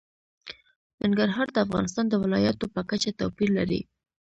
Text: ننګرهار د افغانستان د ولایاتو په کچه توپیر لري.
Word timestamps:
ننګرهار 1.01 1.47
د 1.53 1.57
افغانستان 1.65 2.05
د 2.09 2.13
ولایاتو 2.23 2.65
په 2.75 2.81
کچه 2.89 3.11
توپیر 3.19 3.49
لري. 3.59 3.81